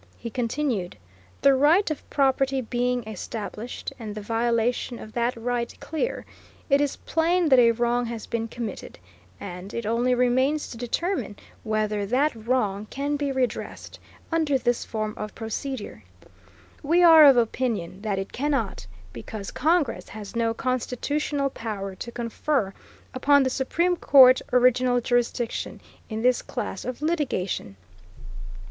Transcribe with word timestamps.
He 0.17 0.31
continued: 0.31 0.97
The 1.43 1.53
right 1.53 1.91
of 1.91 2.09
property 2.09 2.59
being 2.59 3.07
established, 3.07 3.93
and 3.99 4.15
the 4.15 4.21
violation 4.21 4.97
of 4.97 5.13
that 5.13 5.35
right 5.37 5.79
clear, 5.79 6.25
it 6.71 6.81
is 6.81 6.95
plain 6.95 7.49
that 7.49 7.59
a 7.59 7.69
wrong 7.69 8.07
has 8.07 8.25
been 8.25 8.47
committed, 8.47 8.97
and 9.39 9.71
it 9.75 9.85
only 9.85 10.15
remains 10.15 10.67
to 10.71 10.77
determine 10.77 11.35
whether 11.61 12.03
that 12.07 12.33
wrong 12.33 12.87
can 12.89 13.15
be 13.15 13.31
redressed 13.31 13.99
under 14.31 14.57
this 14.57 14.83
form 14.83 15.13
of 15.17 15.35
procedure. 15.35 16.03
We 16.81 17.03
are 17.03 17.23
of 17.23 17.37
opinion 17.37 18.01
that 18.01 18.17
it 18.17 18.31
cannot, 18.33 18.87
because 19.13 19.51
Congress 19.51 20.09
has 20.09 20.35
no 20.35 20.51
constitutional 20.55 21.51
power 21.51 21.93
to 21.93 22.11
confer 22.11 22.73
upon 23.13 23.43
the 23.43 23.51
Supreme 23.51 23.95
Court 23.95 24.41
original 24.51 24.99
jurisdiction 24.99 25.79
in 26.09 26.23
this 26.23 26.41
class 26.41 26.83
of 26.85 27.03
litigation. 27.03 27.75